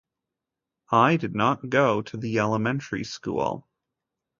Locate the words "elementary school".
2.39-3.69